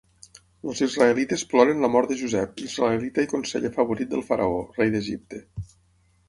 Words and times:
Els 0.71 0.79
israelites 0.85 1.43
ploren 1.51 1.83
la 1.85 1.89
mort 1.95 2.13
de 2.13 2.17
Josep, 2.21 2.63
israelita 2.69 3.27
i 3.27 3.31
conseller 3.35 3.73
favorit 3.77 4.11
del 4.15 4.25
faraó, 4.31 4.57
rei 4.81 4.95
d'Egipte. 4.97 5.45